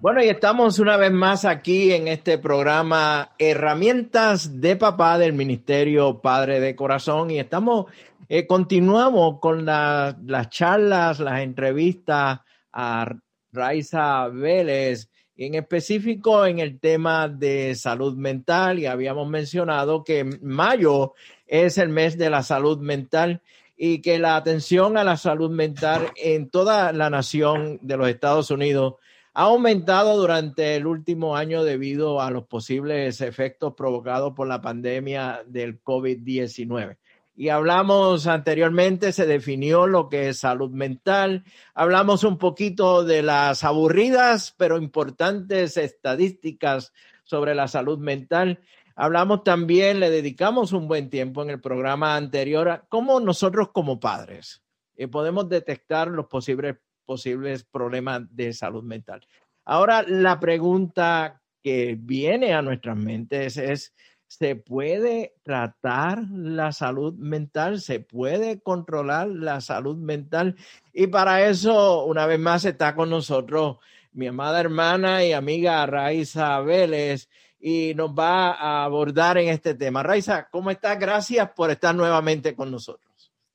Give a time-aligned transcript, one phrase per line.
[0.01, 6.21] Bueno, y estamos una vez más aquí en este programa Herramientas de Papá del Ministerio
[6.21, 7.33] Padre de Corazón.
[7.33, 7.87] Y estamos,
[8.29, 10.15] eh, continuamos con las
[10.51, 12.39] charlas, las entrevistas
[12.73, 13.13] a
[13.51, 18.79] Raiza Vélez, en específico en el tema de salud mental.
[18.79, 23.43] Y habíamos mencionado que mayo es el mes de la salud mental
[23.77, 28.53] y que la atención a la salud mental en toda la nación de los Estados
[28.53, 28.95] Unidos
[29.39, 35.45] ha aumentado durante el último año debido a los posibles efectos provocados por la pandemia
[35.47, 36.97] del COVID-19.
[37.37, 43.63] Y hablamos anteriormente, se definió lo que es salud mental, hablamos un poquito de las
[43.63, 46.93] aburridas pero importantes estadísticas
[47.23, 48.59] sobre la salud mental.
[48.97, 54.01] Hablamos también, le dedicamos un buen tiempo en el programa anterior a cómo nosotros como
[54.01, 54.65] padres
[54.97, 56.75] eh, podemos detectar los posibles
[57.09, 59.27] posibles problemas de salud mental.
[59.65, 63.95] Ahora, la pregunta que viene a nuestras mentes es,
[64.27, 67.81] ¿se puede tratar la salud mental?
[67.81, 70.55] ¿Se puede controlar la salud mental?
[70.93, 73.79] Y para eso, una vez más, está con nosotros
[74.13, 80.03] mi amada hermana y amiga Raiza Vélez y nos va a abordar en este tema.
[80.03, 80.99] Raiza, ¿cómo estás?
[80.99, 83.08] Gracias por estar nuevamente con nosotros.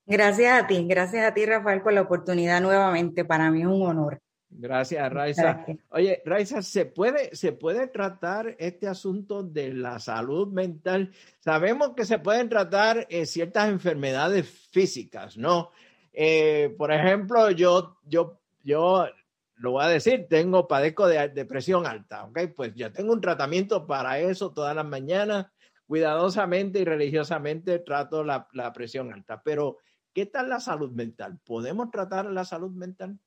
[0.06, 3.84] Gracias a ti, gracias a ti Rafael por la oportunidad nuevamente, para mí es un
[3.84, 4.20] honor.
[4.56, 5.66] Gracias, Raiza.
[5.90, 11.12] Oye, Raiza, ¿se puede, ¿se puede tratar este asunto de la salud mental?
[11.40, 15.72] Sabemos que se pueden tratar eh, ciertas enfermedades físicas, ¿no?
[16.12, 19.08] Eh, por ejemplo, yo, yo, yo
[19.56, 22.40] lo voy a decir, tengo, padezco de depresión alta, ¿ok?
[22.56, 25.48] Pues yo tengo un tratamiento para eso todas las mañanas,
[25.88, 29.78] cuidadosamente y religiosamente trato la, la presión alta, pero
[30.14, 31.40] ¿Qué tal la salud mental?
[31.44, 33.18] ¿Podemos tratar la salud mental?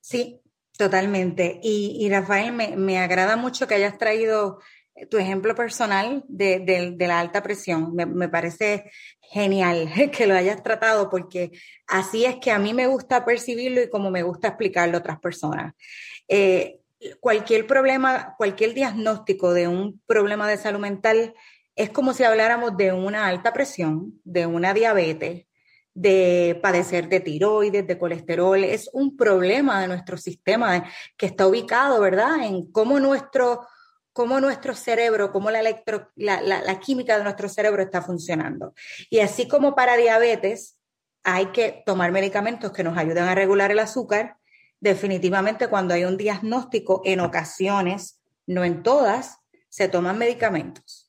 [0.00, 0.40] Sí,
[0.78, 1.58] totalmente.
[1.62, 4.60] Y, Rafael, me, agrada mucho que hayas traído
[5.10, 7.92] tu ejemplo personal de, la alta presión.
[7.94, 8.90] Me, parece
[9.20, 11.50] genial que lo hayas tratado porque
[11.88, 15.18] así es que a mí me gusta percibirlo y como me gusta explicarlo a otras
[15.18, 15.74] personas.
[16.28, 16.80] Eh,
[17.18, 21.34] cualquier problema, cualquier diagnóstico de un problema de salud mental
[21.74, 25.46] es como si habláramos de una alta presión, de una diabetes,
[25.94, 30.84] de padecer de tiroides, de colesterol, es un problema de nuestro sistema
[31.16, 32.42] que está ubicado, ¿verdad?
[32.42, 33.66] En cómo nuestro,
[34.12, 38.74] cómo nuestro cerebro, cómo la, electro, la, la, química de nuestro cerebro está funcionando.
[39.08, 40.76] Y así como para diabetes
[41.22, 44.36] hay que tomar medicamentos que nos ayuden a regular el azúcar,
[44.80, 49.38] definitivamente cuando hay un diagnóstico, en ocasiones, no en todas,
[49.68, 51.03] se toman medicamentos.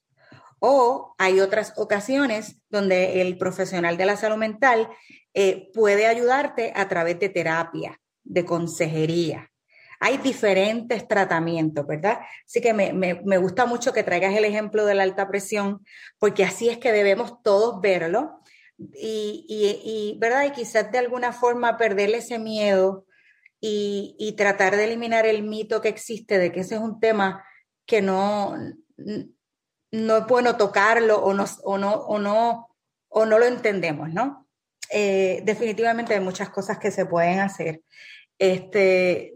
[0.68, 4.90] O hay otras ocasiones donde el profesional de la salud mental
[5.36, 9.52] eh, puede ayudarte a través de terapia, de consejería.
[10.00, 12.18] Hay diferentes tratamientos, ¿verdad?
[12.48, 15.86] Así que me, gusta mucho que traigas el ejemplo de la alta presión,
[16.18, 18.40] porque así es que debemos todos verlo
[18.80, 20.46] y, ¿verdad?
[20.46, 23.06] Y quizás de alguna forma perderle ese miedo
[23.62, 27.46] y tratar de eliminar el mito que existe de que ese es un tema
[27.86, 28.56] que no,
[29.96, 32.68] no es bueno tocarlo o no, o no, o no,
[33.10, 34.48] o no lo entendemos, ¿no?
[34.92, 37.82] Eh, definitivamente hay muchas cosas que se pueden hacer.
[38.38, 39.34] Este,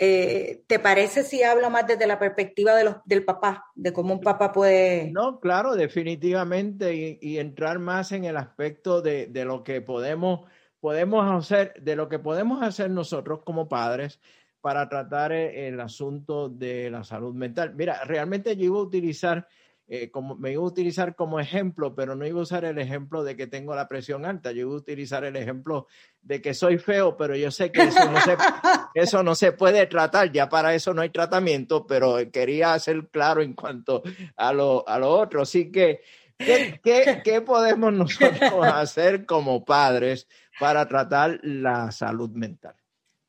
[0.00, 4.14] eh, ¿te parece si hablo más desde la perspectiva de los, del papá, de cómo
[4.14, 5.10] un papá puede...
[5.12, 10.40] No, claro, definitivamente, y, entrar más en el aspecto de, de, lo que podemos,
[10.80, 14.20] podemos hacer, de lo que podemos hacer nosotros como padres
[14.66, 17.76] para tratar el asunto de la salud mental.
[17.76, 19.46] Mira, realmente yo iba a utilizar
[19.86, 23.22] eh, como, me iba a utilizar como ejemplo, pero no iba a usar el ejemplo
[23.22, 25.86] de que tengo la presión alta, yo iba a utilizar el ejemplo
[26.20, 28.36] de que soy feo, pero yo sé que eso no se,
[28.94, 33.42] eso no se puede tratar, ya para eso no hay tratamiento, pero quería hacer claro
[33.42, 34.02] en cuanto
[34.34, 35.42] a lo, a lo otro.
[35.42, 36.00] Así que,
[36.36, 40.26] ¿qué, qué, qué podemos nosotros hacer como padres
[40.58, 42.74] para tratar la salud mental?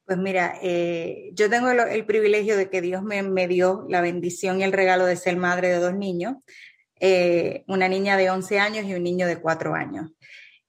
[0.08, 4.64] Pues mira, eh, yo tengo el, privilegio de que Dios me, dio la bendición y
[4.64, 6.36] el regalo de ser madre de dos niños,
[7.02, 10.10] eh, una niña de 11 años y un niño de 4 años.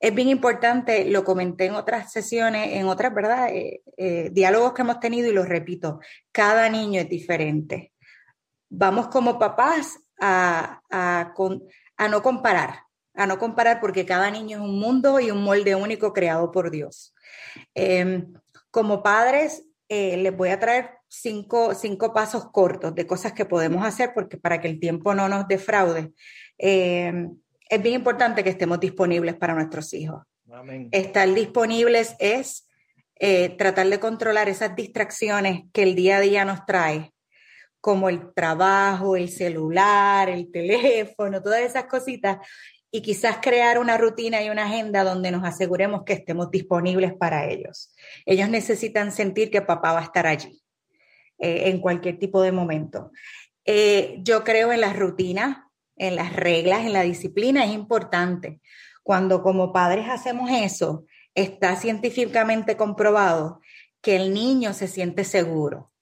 [0.01, 3.51] Es bien importante, lo comenté en otras sesiones, en otras, ¿verdad?
[3.53, 6.01] Eh, diálogos que hemos tenido y lo repito,
[6.33, 7.93] cada niño es diferente.
[8.69, 11.33] Vamos como papás a, a,
[11.97, 12.81] a no comparar,
[13.15, 16.73] a no comparar porque cada niño es un mundo y un molde único creado por
[16.73, 17.15] Dios.
[17.75, 18.33] Em,
[18.71, 21.73] como padres, eh, les voy a traer cinco,
[22.15, 26.13] pasos cortos de cosas que podemos hacer porque para que el tiempo no nos defraude.
[26.59, 27.29] Eh,
[27.69, 30.23] es bien importante que estemos disponibles para nuestros hijos.
[30.91, 32.69] Estar disponibles es
[33.21, 37.13] eh, tratar de controlar esas distracciones que el día a día nos trae,
[37.81, 42.39] como el trabajo, el celular, el teléfono, todas esas cositas,
[42.91, 47.47] y quizás crear una rutina y una agenda donde nos aseguremos que estemos disponibles para
[47.47, 47.95] ellos.
[48.25, 50.63] Ellos necesitan sentir que papá va a estar allí
[51.39, 53.13] eh, en cualquier tipo de momento.
[53.65, 55.59] Eh, yo creo en las rutinas,
[55.97, 58.61] en las reglas, en la disciplina, es importante.
[59.03, 63.61] Cuando como padres hacemos eso, está científicamente comprobado
[64.01, 65.93] que el niño se siente seguro,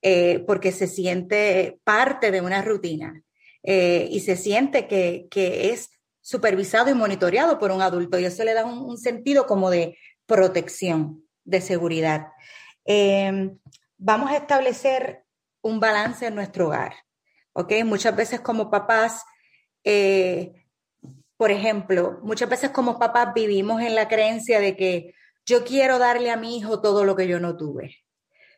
[0.00, 3.22] eh, porque se siente parte de una rutina
[3.64, 8.54] y se siente que, que es supervisado y monitoreado por un adulto y eso le
[8.54, 12.28] da un, sentido como de protección, de seguridad.
[12.84, 13.58] Em,
[13.98, 15.24] vamos a establecer
[15.60, 16.94] un balance en nuestro hogar,
[17.52, 17.72] ¿ok?
[17.84, 19.24] Muchas veces como papás,
[19.84, 20.64] eh,
[21.36, 25.14] por ejemplo, muchas veces como papás vivimos en la creencia de que
[25.44, 27.96] yo quiero darle a mi hijo todo lo que yo no tuve.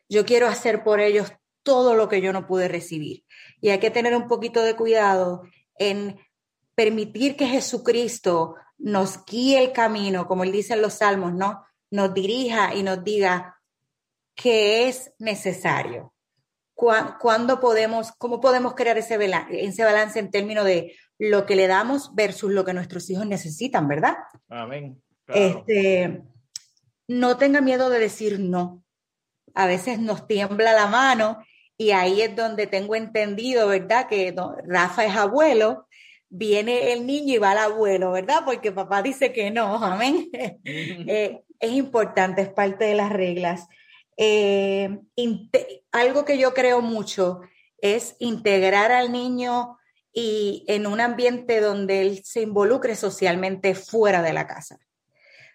[0.07, 1.33] Yo quiero hacer por ellos
[1.63, 3.25] todo lo que yo no pude recibir.
[3.59, 5.41] Y hay que tener un poquito de cuidado
[5.79, 6.19] en
[6.75, 11.65] permitir que Jesucristo nos guíe el camino, como él dice en los salmos, ¿no?
[11.89, 13.61] Nos dirija y nos diga
[14.35, 16.13] qué es necesario.
[16.73, 19.17] ¿Cuándo podemos, cómo podemos crear ese,
[19.51, 23.87] ese balance en términos de lo que le damos versus lo que nuestros hijos necesitan,
[23.87, 24.15] ¿verdad?
[24.49, 25.01] Amén.
[25.27, 26.21] Este,
[27.07, 28.83] no tenga miedo de decir no.
[29.53, 31.41] A veces nos tiembla la mano
[31.77, 34.07] y ahí es donde tengo entendido, ¿verdad?
[34.09, 34.35] Que
[34.65, 35.87] Rafa es abuelo
[36.29, 38.43] viene el niño y va al abuelo, ¿verdad?
[38.45, 40.29] Porque papá dice que no, amén.
[40.63, 43.67] Eh, es importante, es parte de las reglas.
[44.17, 44.99] Eh,
[45.91, 47.41] algo que yo creo mucho
[47.79, 49.77] es integrar al niño
[50.13, 54.79] y en un ambiente donde él se involucre socialmente fuera de la casa.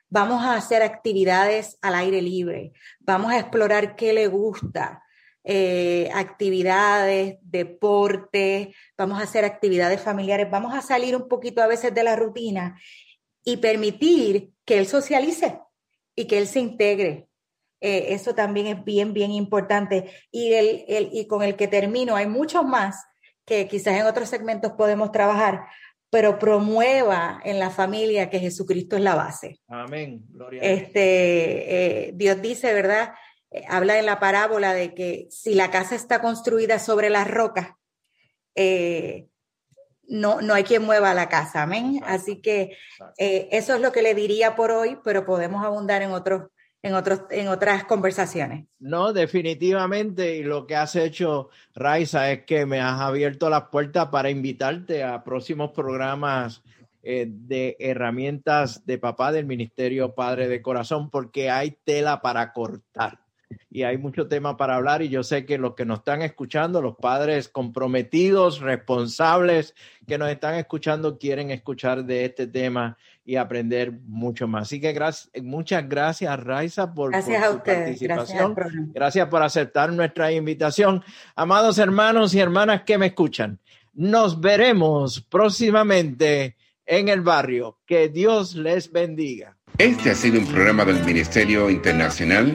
[0.08, 5.02] Vamos a hacer actividades al aire libre, vamos a explorar qué le gusta,
[5.44, 11.94] eh, actividades, deportes, vamos a hacer actividades familiares, vamos a salir un poquito a veces
[11.94, 12.78] de la rutina
[13.44, 15.58] y permitir que él socialice
[16.14, 17.26] y que él se integre.
[17.80, 20.10] Eh, eso también es bien, bien importante.
[20.30, 23.06] Y, el, el, y con el que termino, hay muchos más
[23.46, 25.66] que quizás en otros segmentos podemos trabajar,
[26.10, 29.60] pero promueva en la familia que Jesucristo es la base.
[29.68, 30.24] Amén.
[30.28, 33.14] Gloria este, eh, Dios dice, ¿verdad?
[33.50, 37.70] Eh, habla en la parábola de que si la casa está construida sobre las rocas,
[38.54, 39.26] eh,
[40.06, 42.00] no, no hay quien mueva la casa, amén.
[42.04, 42.76] Así que
[43.18, 46.50] eh, eso es lo que le diría por hoy, pero podemos abundar en otros,
[46.82, 48.66] en otros, en otras conversaciones.
[48.78, 54.08] No, definitivamente, y lo que has hecho, Raiza, es que me has abierto las puertas
[54.08, 56.62] para invitarte a próximos programas
[57.02, 63.20] de herramientas de papá del Ministerio Padre de Corazón, porque hay tela para cortar
[63.70, 66.82] y hay mucho tema para hablar y yo sé que los que nos están escuchando,
[66.82, 69.74] los padres comprometidos, responsables
[70.06, 74.62] que nos están escuchando, quieren escuchar de este tema y aprender mucho más.
[74.62, 78.54] Así que gracias, muchas gracias, Raiza, por, gracias a participación.
[78.54, 81.04] Gracias, gracias por aceptar nuestra invitación.
[81.36, 83.60] Amados hermanos y hermanas que me escuchan,
[83.94, 87.78] nos veremos próximamente en el barrio.
[87.86, 89.56] Que Dios les bendiga.
[89.78, 92.54] Este ha sido un programa del Ministerio Internacional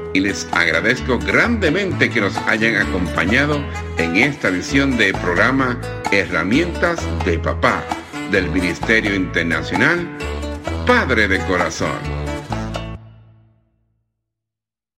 [0.13, 3.63] y les agradezco grandemente que nos hayan acompañado
[3.97, 5.79] en esta edición de programa
[6.11, 7.83] Herramientas de Papá
[8.31, 10.07] del Ministerio Internacional
[10.85, 12.20] Padre de Corazón.